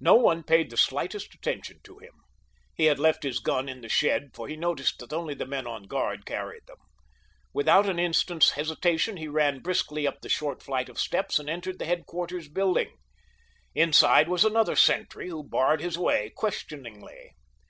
[0.00, 2.10] No one paid the slightest attention to him.
[2.74, 5.64] He had left his gun in the shed for he noticed that only the men
[5.64, 6.78] on guard carried them.
[7.52, 11.78] Without an instant's hesitation he ran briskly up the short flight of steps and entered
[11.78, 12.98] the headquarters building.
[13.76, 17.34] Inside was another sentry who barred his way questioningly.